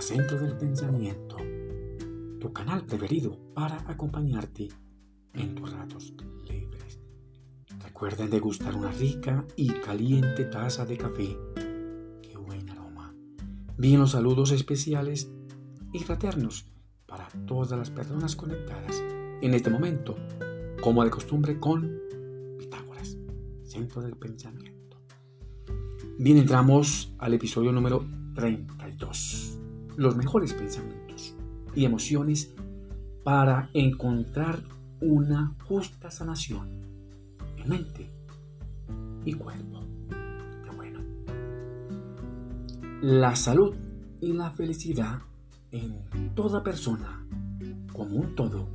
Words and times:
Centro 0.00 0.38
del 0.38 0.56
Pensamiento, 0.56 1.36
tu 2.40 2.52
canal 2.54 2.86
preferido 2.86 3.38
para 3.54 3.84
acompañarte 3.86 4.68
en 5.34 5.54
tus 5.54 5.70
ratos 5.70 6.14
libres. 6.48 7.00
Recuerden 7.84 8.30
degustar 8.30 8.74
una 8.74 8.90
rica 8.92 9.44
y 9.56 9.68
caliente 9.68 10.46
taza 10.46 10.86
de 10.86 10.96
café. 10.96 11.36
¡Qué 12.22 12.34
buen 12.38 12.70
aroma! 12.70 13.14
Bien 13.76 14.00
los 14.00 14.12
saludos 14.12 14.52
especiales 14.52 15.30
y 15.92 15.98
fraternos 15.98 16.72
para 17.06 17.28
todas 17.46 17.78
las 17.78 17.90
personas 17.90 18.36
conectadas 18.36 19.02
en 19.42 19.52
este 19.52 19.68
momento, 19.68 20.16
como 20.80 21.04
de 21.04 21.10
costumbre 21.10 21.60
con 21.60 21.98
Pitágoras, 22.58 23.18
Centro 23.64 24.00
del 24.00 24.16
Pensamiento. 24.16 24.98
Bien, 26.18 26.38
entramos 26.38 27.12
al 27.18 27.34
episodio 27.34 27.70
número 27.70 28.04
32. 28.34 29.49
Los 29.96 30.16
mejores 30.16 30.54
pensamientos 30.54 31.34
y 31.74 31.84
emociones 31.84 32.52
para 33.24 33.70
encontrar 33.74 34.62
una 35.00 35.54
justa 35.64 36.10
sanación 36.10 36.68
en 37.56 37.68
mente 37.68 38.10
y 39.24 39.34
cuerpo. 39.34 39.80
Qué 40.64 40.76
bueno. 40.76 41.00
La 43.02 43.36
salud 43.36 43.74
y 44.20 44.32
la 44.32 44.50
felicidad 44.50 45.20
en 45.70 46.34
toda 46.34 46.62
persona 46.62 47.26
como 47.92 48.16
un 48.16 48.34
todo 48.34 48.68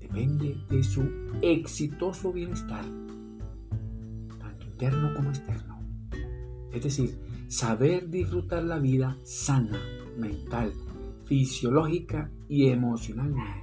depende 0.00 0.56
de 0.68 0.82
su 0.82 1.02
exitoso 1.40 2.32
bienestar, 2.32 2.84
tanto 4.38 4.66
interno 4.66 5.14
como 5.14 5.30
externo. 5.30 5.78
Es 6.72 6.82
decir, 6.82 7.18
saber 7.48 8.08
disfrutar 8.10 8.64
la 8.64 8.78
vida 8.78 9.16
sana, 9.24 9.78
mental, 10.20 10.72
fisiológica 11.24 12.30
y 12.48 12.68
emocionalmente. 12.68 13.60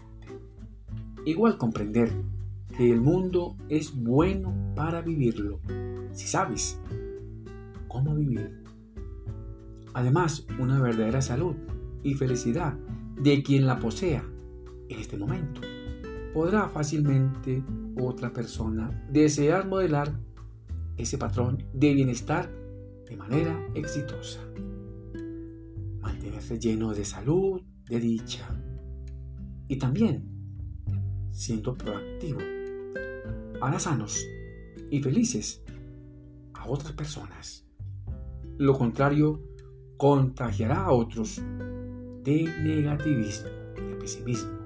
Igual 1.25 1.57
comprender 1.57 2.11
que 2.75 2.91
el 2.91 3.01
mundo 3.01 3.55
es 3.69 3.95
bueno 3.95 4.73
para 4.75 5.01
vivirlo, 5.01 5.59
si 6.11 6.27
sabes 6.27 6.79
cómo 7.87 8.15
vivir. 8.15 8.63
Además, 9.93 10.45
una 10.59 10.79
verdadera 10.79 11.21
salud 11.21 11.55
y 12.03 12.13
felicidad 12.13 12.77
de 13.19 13.41
quien 13.43 13.65
la 13.65 13.79
posea 13.79 14.23
en 14.89 14.99
este 14.99 15.17
momento. 15.17 15.61
Podrá 16.33 16.69
fácilmente 16.69 17.63
otra 17.99 18.31
persona 18.31 18.91
desear 19.11 19.67
modelar 19.67 20.13
ese 20.97 21.17
patrón 21.17 21.63
de 21.73 21.93
bienestar 21.93 22.49
de 23.09 23.17
manera 23.17 23.59
exitosa. 23.73 24.39
Lleno 26.59 26.93
de 26.93 27.03
salud, 27.03 27.61
de 27.89 27.99
dicha 27.99 28.47
y 29.67 29.77
también 29.77 30.23
siendo 31.31 31.75
proactivo. 31.75 32.39
Hará 33.61 33.79
sanos 33.79 34.25
y 34.89 35.01
felices 35.01 35.61
a 36.53 36.67
otras 36.69 36.93
personas. 36.93 37.65
Lo 38.57 38.77
contrario, 38.77 39.41
contagiará 39.97 40.85
a 40.85 40.91
otros 40.91 41.41
de 42.23 42.43
negativismo, 42.63 43.49
de 43.75 43.95
pesimismo, 43.99 44.59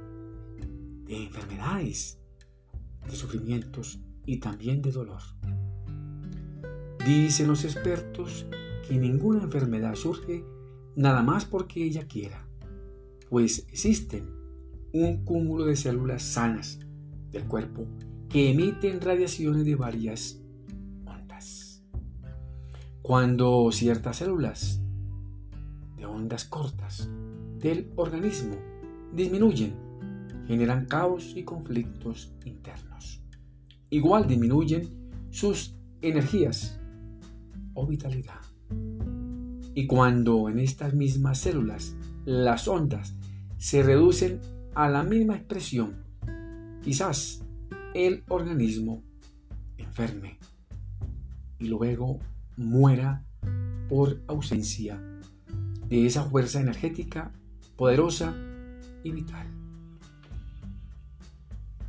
de 1.05 1.23
enfermedades, 1.23 2.19
de 3.08 3.16
sufrimientos 3.16 3.99
y 4.25 4.39
también 4.39 4.81
de 4.81 4.92
dolor. 4.92 5.22
Dicen 7.05 7.47
los 7.47 7.66
expertos 7.66 8.45
que 8.87 8.98
ninguna 8.98 9.43
enfermedad 9.43 9.95
surge 9.95 10.45
nada 10.96 11.24
más 11.24 11.46
porque 11.46 11.84
ella 11.84 12.08
quiera, 12.08 12.48
pues 13.30 13.66
existen 13.70 14.30
un 14.94 15.24
cúmulo 15.24 15.66
de 15.66 15.76
células 15.76 16.24
sanas 16.24 16.80
del 17.32 17.46
cuerpo 17.46 17.88
que 18.30 18.52
emiten 18.52 19.02
radiaciones 19.02 19.66
de 19.66 19.76
varias 19.76 20.42
ondas. 21.06 21.84
Cuando 23.02 23.72
ciertas 23.72 24.18
células 24.18 24.82
de 25.98 26.06
ondas 26.06 26.46
cortas 26.46 27.10
del 27.58 27.92
organismo 27.96 28.56
disminuyen, 29.14 29.73
generan 30.48 30.86
caos 30.86 31.34
y 31.36 31.44
conflictos 31.44 32.34
internos. 32.46 33.22
Igual 33.90 34.28
disminuyen 34.28 34.90
sus 35.30 35.76
energías 36.02 36.80
o 37.73 37.88
vitalidad. 37.88 38.51
Y 39.73 39.87
cuando 39.87 40.49
en 40.49 40.59
estas 40.59 40.93
mismas 40.93 41.39
células 41.39 41.95
las 42.26 42.67
ondas 42.67 43.15
se 43.58 43.83
reducen 43.83 44.39
a 44.76 44.89
la 44.89 45.04
misma 45.04 45.36
expresión, 45.36 46.04
quizás 46.83 47.43
el 47.93 48.23
organismo 48.27 49.04
enferme 49.77 50.39
y 51.60 51.67
luego 51.67 52.20
muera 52.58 53.23
por 53.87 54.21
ausencia 54.27 55.02
de 55.87 56.05
esa 56.05 56.23
fuerza 56.23 56.60
energética 56.60 57.31
poderosa 57.76 58.33
y 59.04 59.11
vital. 59.11 59.48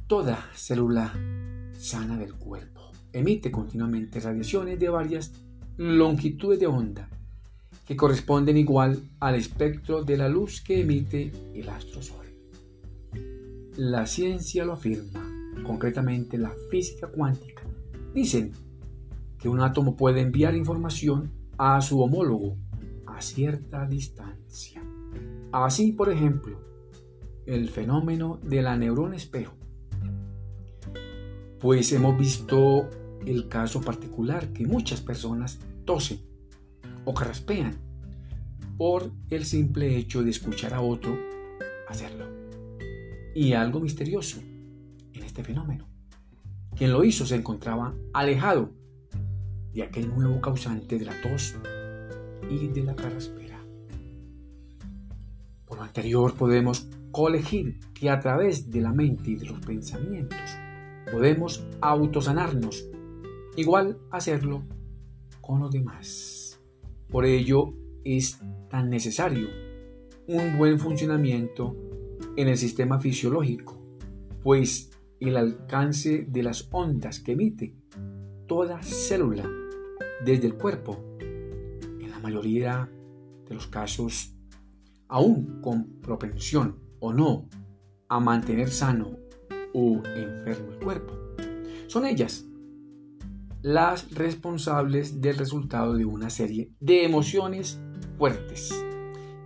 Toda 0.07 0.45
célula 0.55 1.13
sana 1.73 2.19
del 2.19 2.35
cuerpo 2.35 2.91
emite 3.13 3.51
continuamente 3.51 4.21
radiaciones 4.21 4.79
de 4.79 4.89
varias 4.89 5.33
longitudes 5.77 6.61
de 6.61 6.67
onda 6.67 7.09
corresponden 7.97 8.57
igual 8.57 9.03
al 9.21 9.35
espectro 9.35 10.05
de 10.05 10.17
la 10.17 10.29
luz 10.29 10.61
que 10.61 10.81
emite 10.81 11.33
el 11.55 11.69
astro 11.69 12.03
sol. 12.03 12.27
La 13.77 14.07
ciencia 14.07 14.65
lo 14.65 14.75
afirma, 14.75 15.27
concretamente 15.63 16.39
la 16.39 16.53
física 16.71 17.09
cuántica. 17.09 17.63
Dicen 18.15 18.53
que 19.39 19.49
un 19.49 19.61
átomo 19.61 19.97
puede 19.97 20.21
enviar 20.21 20.55
información 20.55 21.33
a 21.59 21.81
su 21.81 22.01
homólogo 22.01 22.57
a 23.07 23.21
cierta 23.21 23.87
distancia. 23.87 24.83
Así, 25.53 25.93
por 25.93 26.11
ejemplo, 26.11 26.59
el 27.47 27.69
fenómeno 27.69 28.39
de 28.43 28.63
la 28.63 28.77
neurona 28.77 29.17
espejo. 29.17 29.55
Pues 31.59 31.93
hemos 31.93 32.19
visto 32.19 32.89
el 33.27 33.49
caso 33.49 33.81
particular 33.81 34.53
que 34.53 34.67
muchas 34.67 35.01
personas 35.01 35.59
tosen 35.85 36.32
o 37.05 37.15
carraspean 37.15 37.77
por 38.77 39.11
el 39.31 39.45
simple 39.45 39.97
hecho 39.97 40.23
de 40.23 40.31
escuchar 40.31 40.75
a 40.75 40.81
otro 40.81 41.19
hacerlo. 41.89 42.27
Y 43.35 43.53
algo 43.53 43.81
misterioso 43.81 44.41
en 45.13 45.23
este 45.23 45.43
fenómeno. 45.45 45.89
Quien 46.77 46.93
lo 46.93 47.05
hizo 47.05 47.27
se 47.27 47.37
encontraba 47.37 47.95
alejado 48.13 48.71
de 49.73 49.83
aquel 49.83 50.09
nuevo 50.09 50.41
causante 50.41 50.99
de 50.99 51.05
la 51.05 51.21
tos 51.23 51.55
y 52.51 52.69
de 52.69 52.83
la 52.83 52.95
carraspera 52.95 53.43
anterior 55.83 56.35
podemos 56.35 56.89
colegir 57.11 57.79
que 57.93 58.09
a 58.09 58.19
través 58.19 58.71
de 58.71 58.81
la 58.81 58.93
mente 58.93 59.33
y 59.33 59.37
de 59.37 59.47
los 59.47 59.61
pensamientos 59.61 60.39
podemos 61.11 61.67
autosanarnos, 61.81 62.87
igual 63.57 63.99
hacerlo 64.11 64.63
con 65.41 65.61
los 65.61 65.71
demás. 65.71 66.52
Por 67.13 67.27
ello 67.27 67.75
es 68.05 68.41
tan 68.71 68.89
necesario 68.89 69.49
un 70.27 70.57
buen 70.57 70.79
funcionamiento 70.79 71.77
en 72.37 72.49
el 72.49 72.57
sistema 72.57 72.99
fisiológico, 72.99 73.79
pues 74.43 74.91
el 75.21 75.37
alcance 75.37 76.27
de 76.27 76.43
las 76.43 76.69
ondas 76.73 77.21
que 77.21 77.33
emite 77.33 77.77
toda 78.47 78.83
célula 78.83 79.47
desde 80.25 80.47
el 80.47 80.55
cuerpo, 80.55 81.17
en 81.21 82.11
la 82.11 82.19
mayoría 82.19 82.91
de 83.47 83.55
los 83.55 83.67
casos 83.67 84.35
aún 85.09 85.61
con 85.61 86.01
propensión 86.01 86.79
o 86.99 87.13
no 87.13 87.47
a 88.09 88.21
mantener 88.21 88.71
sano 88.71 89.19
o 89.75 90.03
enfermo 90.17 90.73
el 90.73 90.79
cuerpo. 90.79 91.13
Son 91.89 92.07
ellas 92.07 92.47
las 93.63 94.13
responsables 94.13 95.21
del 95.21 95.39
resultado 95.39 95.95
de 95.95 96.05
una 96.05 96.31
serie 96.31 96.73
de 96.81 97.05
emociones 97.05 97.81
fuertes 98.19 98.75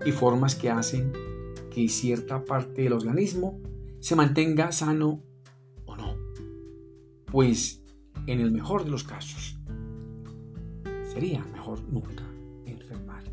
y 0.04 0.12
formas 0.12 0.54
que 0.54 0.70
hacen 0.70 1.12
que 1.70 1.88
cierta 1.88 2.42
parte 2.44 2.82
del 2.82 2.94
organismo 2.94 3.60
se 4.00 4.16
mantenga 4.16 4.72
sano 4.72 5.22
o 5.84 5.96
no. 5.96 6.16
Pues 7.26 7.82
en 8.26 8.40
el 8.40 8.50
mejor 8.50 8.84
de 8.84 8.90
los 8.90 9.04
casos, 9.04 9.58
sería 11.12 11.44
mejor 11.52 11.82
nunca 11.82 12.24
enfermar. 12.64 13.24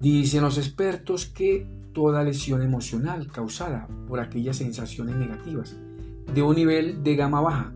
Dicen 0.00 0.42
los 0.42 0.56
expertos 0.56 1.26
que 1.26 1.66
toda 1.92 2.24
lesión 2.24 2.62
emocional 2.62 3.30
causada 3.30 3.86
por 4.08 4.20
aquellas 4.20 4.56
sensaciones 4.56 5.16
negativas 5.16 5.76
de 6.32 6.42
un 6.42 6.56
nivel 6.56 7.02
de 7.02 7.16
gama 7.16 7.40
baja, 7.40 7.74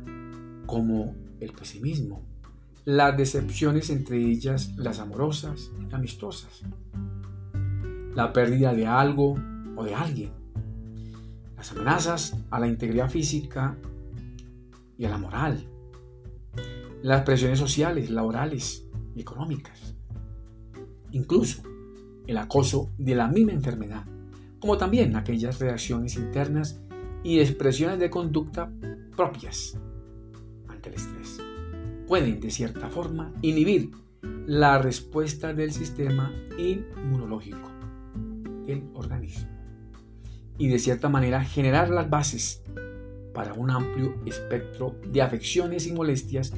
como 0.67 1.15
el 1.41 1.53
pesimismo, 1.53 2.23
las 2.85 3.17
decepciones 3.17 3.91
entre 3.91 4.19
ellas 4.19 4.73
las 4.77 4.99
amorosas 4.99 5.71
y 5.81 5.95
amistosas, 5.95 6.63
la 8.15 8.33
pérdida 8.33 8.75
de 8.75 8.87
algo 8.87 9.37
o 9.77 9.85
de 9.85 9.95
alguien, 9.95 10.33
las 11.57 11.73
amenazas 11.73 12.37
a 12.51 12.61
la 12.61 12.67
integridad 12.67 13.11
física 13.11 13.77
y 14.99 15.05
a 15.05 15.11
la 15.11 15.19
moral, 15.19 15.67
las 17.03 17.23
presiones 17.23 17.59
sociales, 17.59 18.11
laborales 18.11 18.87
y 19.15 19.21
económicas, 19.21 19.95
incluso 21.11 21.63
el 22.27 22.39
acoso 22.39 22.91
de 22.99 23.15
la 23.15 23.29
misma 23.29 23.53
enfermedad, 23.53 24.05
como 24.61 24.79
también 24.79 25.17
aquellas 25.17 25.59
reacciones 25.59 26.17
internas 26.17 26.81
y 27.23 27.41
expresiones 27.41 27.99
de 27.99 28.11
conducta 28.11 28.71
propias 29.17 29.79
el 30.89 30.97
estrés. 30.97 31.41
Pueden, 32.07 32.41
de 32.41 32.51
cierta 32.51 32.89
forma, 32.89 33.33
inhibir 33.43 33.91
la 34.47 34.79
respuesta 34.79 35.53
del 35.55 35.73
sistema 35.73 36.33
inmunológico 36.59 37.71
del 38.67 38.85
organismo 38.95 39.49
y 40.59 40.69
de 40.69 40.79
cierta 40.79 41.09
manera 41.09 41.45
generar 41.45 41.91
las 41.91 42.09
bases 42.09 42.63
para 43.33 43.55
un 43.55 43.71
amplio 43.71 44.15
espectro 44.27 44.97
de 45.11 45.23
afecciones 45.23 45.87
y 45.87 45.93
molestias 45.93 46.53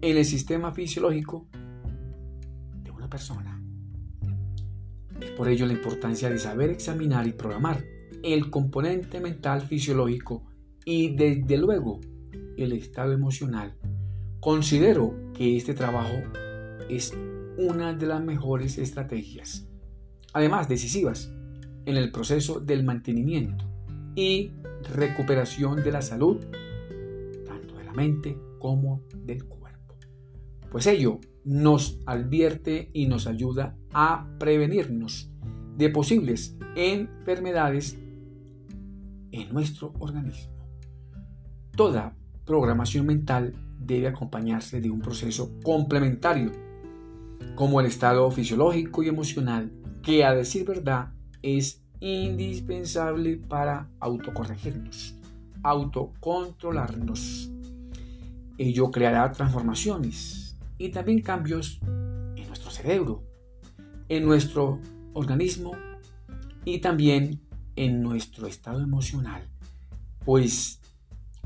en 0.00 0.16
el 0.16 0.24
sistema 0.24 0.72
fisiológico 0.72 1.48
de 2.82 2.90
una 2.90 3.08
persona. 3.08 3.60
Es 5.20 5.30
por 5.30 5.48
ello 5.48 5.66
la 5.66 5.72
importancia 5.72 6.30
de 6.30 6.38
saber 6.38 6.70
examinar 6.70 7.26
y 7.26 7.32
programar 7.32 7.84
el 8.22 8.50
componente 8.50 9.20
mental 9.20 9.62
fisiológico 9.62 10.44
y 10.84 11.14
desde 11.14 11.56
luego 11.58 12.00
el 12.56 12.72
estado 12.72 13.12
emocional. 13.12 13.74
Considero 14.40 15.14
que 15.34 15.56
este 15.56 15.74
trabajo 15.74 16.16
es 16.88 17.16
una 17.58 17.92
de 17.92 18.06
las 18.06 18.22
mejores 18.22 18.78
estrategias, 18.78 19.68
además 20.32 20.68
decisivas, 20.68 21.32
en 21.84 21.96
el 21.96 22.12
proceso 22.12 22.60
del 22.60 22.84
mantenimiento 22.84 23.64
y 24.14 24.52
recuperación 24.94 25.82
de 25.82 25.92
la 25.92 26.02
salud, 26.02 26.38
tanto 27.46 27.76
de 27.76 27.84
la 27.84 27.92
mente 27.92 28.36
como 28.58 29.02
del 29.14 29.44
cuerpo. 29.44 29.94
Pues 30.70 30.86
ello 30.86 31.20
nos 31.44 31.98
advierte 32.06 32.90
y 32.92 33.06
nos 33.06 33.26
ayuda 33.26 33.76
a 33.92 34.28
prevenirnos 34.38 35.30
de 35.76 35.88
posibles 35.88 36.56
enfermedades 36.76 37.98
en 39.32 39.52
nuestro 39.52 39.92
organismo. 39.98 40.52
Toda 41.74 42.16
programación 42.44 43.06
mental 43.06 43.54
debe 43.78 44.08
acompañarse 44.08 44.80
de 44.80 44.90
un 44.90 45.00
proceso 45.00 45.52
complementario, 45.62 46.52
como 47.54 47.80
el 47.80 47.86
estado 47.86 48.30
fisiológico 48.30 49.02
y 49.02 49.08
emocional, 49.08 49.72
que 50.02 50.24
a 50.24 50.34
decir 50.34 50.66
verdad 50.66 51.12
es 51.42 51.82
indispensable 52.00 53.36
para 53.36 53.88
autocorregirnos, 54.00 55.14
autocontrolarnos. 55.62 57.50
Ello 58.58 58.90
creará 58.90 59.30
transformaciones 59.32 60.56
y 60.78 60.90
también 60.90 61.22
cambios 61.22 61.80
en 62.36 62.46
nuestro 62.48 62.70
cerebro, 62.70 63.22
en 64.08 64.24
nuestro 64.24 64.80
organismo 65.14 65.72
y 66.64 66.80
también 66.80 67.40
en 67.76 68.02
nuestro 68.02 68.46
estado 68.46 68.82
emocional, 68.82 69.48
pues 70.24 70.81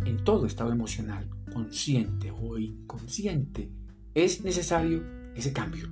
en 0.05 0.23
todo 0.25 0.47
estado 0.47 0.73
emocional, 0.73 1.29
consciente 1.53 2.31
o 2.31 2.59
inconsciente, 2.59 3.71
es 4.15 4.43
necesario 4.45 5.03
ese 5.35 5.53
cambio. 5.53 5.89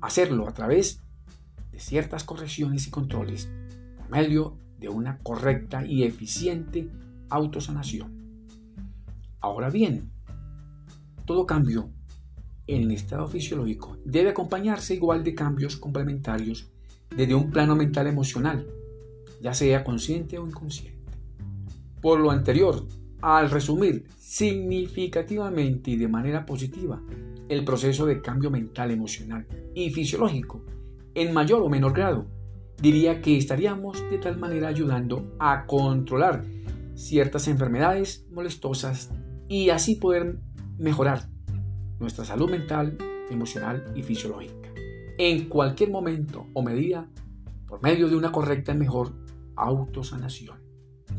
Hacerlo 0.00 0.48
a 0.48 0.54
través 0.54 1.02
de 1.72 1.80
ciertas 1.80 2.24
correcciones 2.24 2.86
y 2.86 2.90
controles 2.90 3.48
por 3.96 4.10
medio 4.10 4.58
de 4.78 4.88
una 4.88 5.18
correcta 5.18 5.84
y 5.84 6.04
eficiente 6.04 6.88
autosanación. 7.30 8.18
Ahora 9.40 9.70
bien, 9.70 10.10
todo 11.24 11.46
cambio 11.46 11.90
en 12.66 12.82
el 12.82 12.92
estado 12.92 13.26
fisiológico 13.26 13.98
debe 14.04 14.30
acompañarse 14.30 14.94
igual 14.94 15.24
de 15.24 15.34
cambios 15.34 15.76
complementarios 15.76 16.70
desde 17.14 17.34
un 17.34 17.50
plano 17.50 17.74
mental 17.74 18.06
emocional, 18.06 18.66
ya 19.40 19.54
sea 19.54 19.84
consciente 19.84 20.38
o 20.38 20.46
inconsciente. 20.46 20.98
Por 22.00 22.20
lo 22.20 22.30
anterior, 22.30 22.86
al 23.20 23.50
resumir 23.50 24.06
significativamente 24.18 25.92
y 25.92 25.96
de 25.96 26.08
manera 26.08 26.46
positiva 26.46 27.00
el 27.48 27.64
proceso 27.64 28.06
de 28.06 28.20
cambio 28.20 28.50
mental, 28.50 28.90
emocional 28.90 29.46
y 29.74 29.90
fisiológico, 29.90 30.64
en 31.14 31.32
mayor 31.32 31.62
o 31.62 31.68
menor 31.68 31.94
grado, 31.94 32.26
diría 32.80 33.20
que 33.22 33.36
estaríamos 33.36 34.02
de 34.10 34.18
tal 34.18 34.38
manera 34.38 34.68
ayudando 34.68 35.34
a 35.38 35.66
controlar 35.66 36.44
ciertas 36.94 37.48
enfermedades 37.48 38.26
molestosas 38.30 39.10
y 39.48 39.70
así 39.70 39.94
poder 39.94 40.38
mejorar 40.78 41.28
nuestra 41.98 42.24
salud 42.24 42.50
mental, 42.50 42.96
emocional 43.30 43.84
y 43.96 44.02
fisiológica 44.02 44.68
en 45.18 45.48
cualquier 45.48 45.90
momento 45.90 46.46
o 46.54 46.62
medida 46.62 47.08
por 47.66 47.82
medio 47.82 48.08
de 48.08 48.16
una 48.16 48.32
correcta 48.32 48.72
y 48.72 48.78
mejor 48.78 49.12
autosanación. 49.56 50.67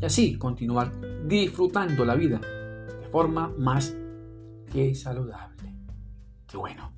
Y 0.00 0.04
así 0.04 0.36
continuar 0.36 0.92
disfrutando 1.26 2.04
la 2.04 2.14
vida 2.14 2.38
de 2.38 3.06
forma 3.08 3.52
más 3.58 3.94
que 4.72 4.94
saludable. 4.94 5.74
Qué 6.46 6.56
bueno. 6.56 6.92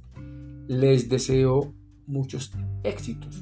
Les 0.68 1.08
deseo 1.08 1.74
muchos 2.06 2.52
éxitos 2.84 3.40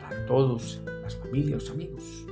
para 0.00 0.26
todos, 0.26 0.82
las 1.02 1.16
familias, 1.16 1.62
los 1.62 1.70
amigos. 1.70 2.26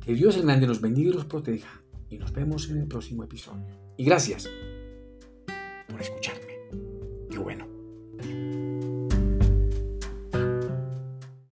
Que 0.00 0.14
Dios 0.14 0.36
el 0.36 0.44
grande 0.44 0.66
los 0.66 0.80
bendiga 0.80 1.10
y 1.10 1.14
los 1.14 1.26
proteja. 1.26 1.82
Y 2.08 2.18
nos 2.18 2.32
vemos 2.32 2.68
en 2.70 2.78
el 2.78 2.86
próximo 2.86 3.24
episodio. 3.24 3.66
Y 3.96 4.04
gracias 4.04 4.48
por 5.88 6.00
escuchar. 6.00 6.31